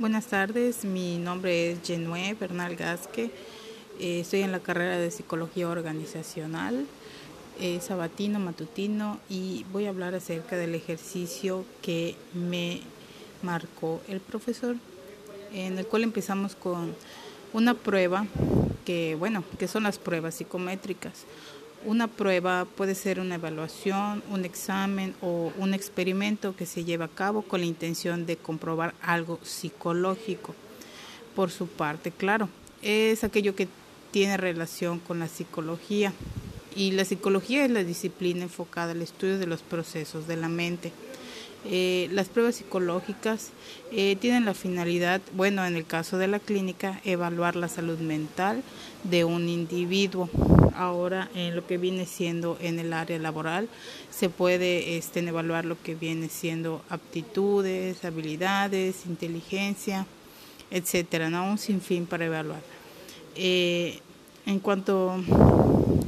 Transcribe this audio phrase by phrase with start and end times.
[0.00, 3.30] Buenas tardes, mi nombre es Genue Bernal Gasque,
[4.00, 6.86] eh, estoy en la carrera de Psicología Organizacional,
[7.60, 12.80] eh, sabatino, matutino, y voy a hablar acerca del ejercicio que me
[13.42, 14.76] marcó el profesor,
[15.52, 16.96] en el cual empezamos con
[17.52, 18.26] una prueba
[18.86, 21.26] que, bueno, que son las pruebas psicométricas.
[21.84, 27.08] Una prueba puede ser una evaluación, un examen o un experimento que se lleva a
[27.08, 30.54] cabo con la intención de comprobar algo psicológico.
[31.34, 32.50] Por su parte, claro,
[32.82, 33.66] es aquello que
[34.10, 36.12] tiene relación con la psicología.
[36.76, 40.92] Y la psicología es la disciplina enfocada al estudio de los procesos de la mente.
[41.66, 43.50] Eh, las pruebas psicológicas
[43.92, 48.62] eh, tienen la finalidad, bueno, en el caso de la clínica, evaluar la salud mental
[49.04, 50.30] de un individuo.
[50.74, 53.68] Ahora, en lo que viene siendo en el área laboral,
[54.10, 60.06] se puede este, evaluar lo que viene siendo aptitudes, habilidades, inteligencia,
[60.70, 61.50] etcétera, ¿no?
[61.50, 62.62] Un sinfín para evaluar.
[63.36, 63.98] Eh,
[64.46, 65.22] en cuanto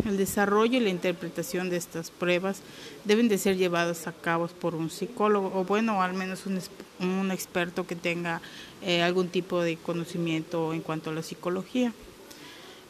[0.05, 2.61] el desarrollo y la interpretación de estas pruebas
[3.05, 7.87] deben de ser llevadas a cabo por un psicólogo o bueno, al menos un, experto
[7.87, 8.41] que tenga
[8.83, 11.93] eh, algún tipo de conocimiento en cuanto a la psicología.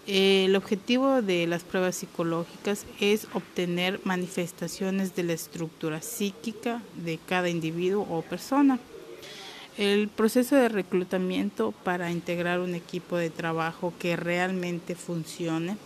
[0.07, 7.49] El objetivo de las pruebas psicológicas es obtener manifestaciones de la estructura psíquica de cada
[7.49, 8.81] individuo o persona.
[9.79, 15.77] El proceso de reclutamiento para integrar un equipo de trabajo que realmente funcione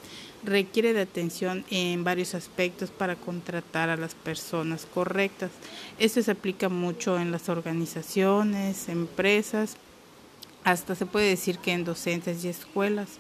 [0.47, 5.51] requiere de atención en varios aspectos para contratar a las personas correctas.
[5.99, 9.77] Esto se aplica mucho en las organizaciones, empresas,
[10.65, 13.19] hasta se puede decir que en docentes y escuelas.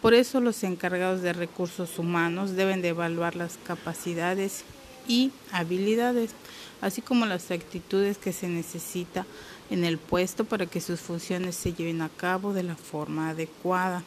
[0.00, 4.64] Por eso los encargados de recursos humanos deben de evaluar las capacidades
[5.06, 6.32] y habilidades,
[6.80, 9.26] así como las actitudes que se necesita
[9.70, 14.02] en el puesto para que sus funciones se lleven a cabo de la forma adecuada.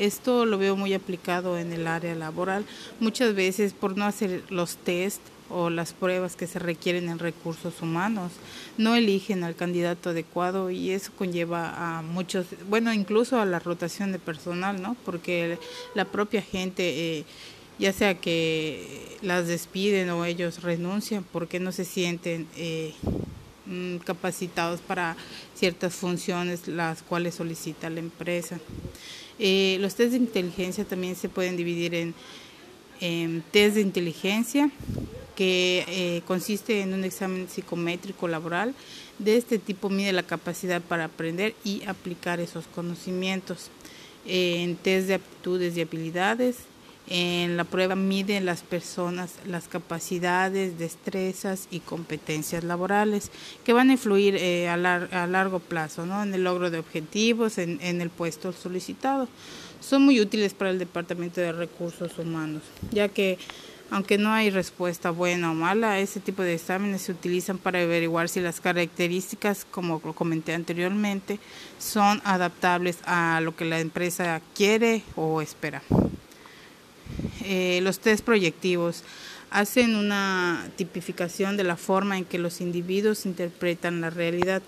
[0.00, 2.64] Esto lo veo muy aplicado en el área laboral.
[3.00, 7.82] Muchas veces por no hacer los test o las pruebas que se requieren en recursos
[7.82, 8.32] humanos,
[8.78, 14.10] no eligen al candidato adecuado y eso conlleva a muchos, bueno, incluso a la rotación
[14.10, 14.96] de personal, ¿no?
[15.04, 15.58] Porque
[15.94, 17.18] la propia gente...
[17.18, 17.24] Eh,
[17.78, 22.92] ya sea que las despiden o ellos renuncian porque no se sienten eh,
[23.64, 25.16] mm, capacitados para
[25.54, 28.58] ciertas funciones las cuales solicita la empresa.
[29.42, 34.70] Eh, los test de inteligencia también se pueden dividir en, test de inteligencia,
[35.34, 38.74] que eh, consiste en un examen psicométrico laboral.
[39.18, 43.70] De este tipo mide la capacidad para aprender y aplicar esos conocimientos.
[44.26, 46.56] en test de aptitudes y habilidades,
[47.10, 53.32] en la prueba miden las personas las capacidades, destrezas y competencias laborales
[53.64, 56.22] que van a influir eh, a, largo plazo ¿no?
[56.22, 59.28] en el logro de objetivos, en, el puesto solicitado.
[59.80, 62.62] Son muy útiles para el Departamento de Recursos Humanos,
[62.92, 63.38] ya que
[63.90, 68.28] aunque no hay respuesta buena o mala, ese tipo de exámenes se utilizan para averiguar
[68.28, 71.40] si las características, como comenté anteriormente,
[71.80, 75.82] son adaptables a lo que la empresa quiere o espera.
[77.44, 79.04] Eh, los test proyectivos
[79.50, 84.62] hacen una tipificación de la forma en que los individuos interpretan la realidad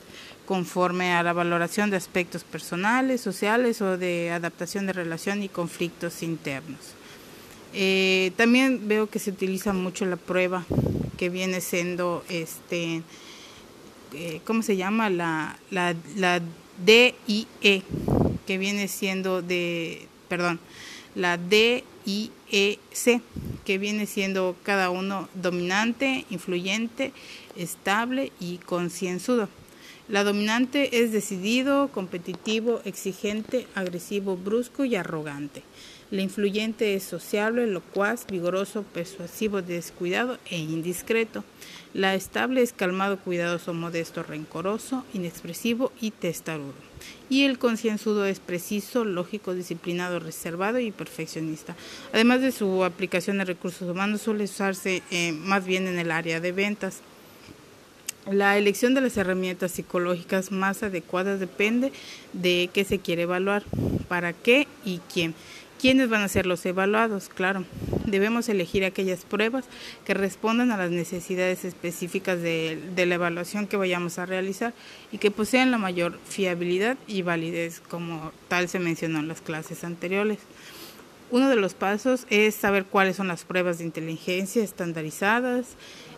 [0.46, 6.22] conforme a la valoración de aspectos personales, sociales o de adaptación de relación y conflictos
[6.22, 6.94] internos.
[7.74, 10.66] Eh, también veo que se utiliza mucho la prueba
[11.16, 13.02] que viene siendo, este,
[14.14, 15.08] eh, ¿cómo se llama?
[15.08, 16.40] La, la, la
[16.84, 17.46] DIE,
[18.46, 20.58] que viene siendo de, perdón,
[21.14, 23.20] la D I E C,
[23.64, 27.12] que viene siendo cada uno dominante, influyente,
[27.56, 29.48] estable y concienzudo.
[30.08, 35.62] La dominante es decidido, competitivo, exigente, agresivo, brusco y arrogante.
[36.12, 41.42] La influyente es sociable, locuaz, vigoroso, persuasivo, descuidado e indiscreto.
[41.94, 46.74] La estable es calmado, cuidadoso, modesto, rencoroso, inexpresivo y testarudo.
[47.30, 51.76] Y el concienzudo es preciso, lógico, disciplinado, reservado y perfeccionista.
[52.12, 56.40] Además de su aplicación de recursos humanos, suele usarse eh, más bien en el área
[56.40, 57.00] de ventas.
[58.30, 61.90] La elección de las herramientas psicológicas más adecuadas depende
[62.34, 63.64] de qué se quiere evaluar,
[64.08, 65.34] para qué y quién.
[65.82, 67.28] ¿Quiénes van a ser los evaluados?
[67.28, 67.64] Claro,
[68.06, 69.64] debemos elegir aquellas pruebas
[70.04, 74.74] que respondan a las necesidades específicas de, la evaluación que vayamos a realizar
[75.10, 79.82] y que posean la mayor fiabilidad y validez, como tal se mencionó en las clases
[79.82, 80.38] anteriores.
[81.32, 85.66] uno de los pasos es saber cuáles son las pruebas de inteligencia estandarizadas,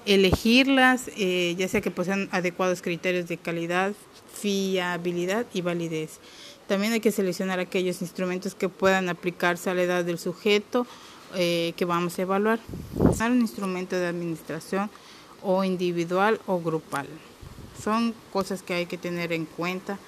[0.05, 3.95] elegirlas, eh, ya sea que poseen adecuados criterios de calidad,
[4.35, 6.21] fiabilidad y validez.
[6.67, 10.87] También hay que seleccionar aquellos instrumentos que puedan aplicarse a la edad del sujeto
[11.35, 12.61] eh, que vamos a evaluar.
[12.97, 14.91] Un instrumento de administración
[15.43, 17.07] o individual o grupal.
[17.83, 19.99] Son cosas que hay que tener en cuenta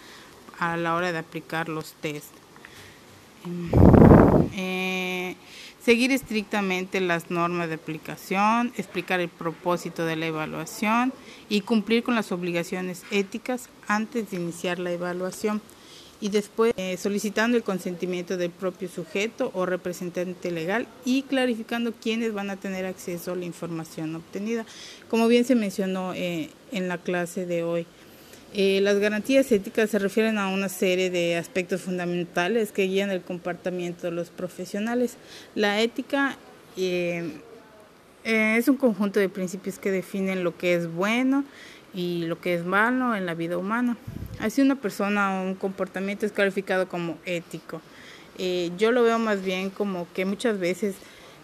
[0.58, 2.31] a la hora de aplicar los test.
[4.55, 5.37] Eh,
[5.82, 11.12] seguir estrictamente las normas de aplicación, explicar el propósito de la evaluación
[11.49, 15.61] y cumplir con las obligaciones éticas antes de iniciar la evaluación
[16.21, 22.33] y después eh, solicitando el consentimiento del propio sujeto o representante legal y clarificando quiénes
[22.33, 24.65] van a tener acceso a la información obtenida.
[25.09, 27.87] Como bien se mencionó eh, en la clase de hoy,
[28.55, 33.21] eh, las garantías éticas se refieren a una serie de aspectos fundamentales que guían el
[33.21, 35.17] comportamiento de los profesionales.
[35.55, 36.39] La ética
[36.77, 41.45] es un conjunto de principios que definen lo que es bueno
[41.95, 43.97] y lo que es malo en la vida humana.
[44.38, 47.81] Así una persona o un comportamiento es calificado como ético.
[48.38, 50.94] Eh, yo lo veo más bien como que muchas veces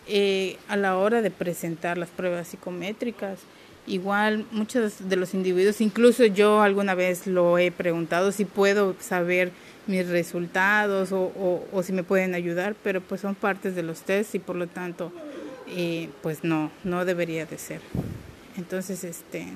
[0.07, 3.39] eh, a la hora de presentar las pruebas psicométricas,
[3.87, 9.53] igual muchos de los individuos, incluso yo alguna vez lo he preguntado si puedo saber
[9.87, 14.39] mis resultados o, si me pueden ayudar, pero pues son partes de los test y
[14.39, 15.13] por lo tanto
[15.69, 17.81] eh, pues no, no debería de ser.
[18.57, 19.47] Entonces, este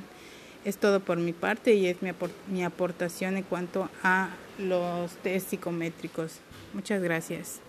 [0.67, 2.11] es todo por mi parte y es mi,
[2.49, 6.41] mi aportación en cuanto a los test psicométricos.
[6.75, 7.61] Muchas gracias.